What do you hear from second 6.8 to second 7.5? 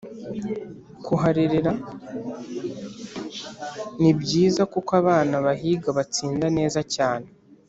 cyane.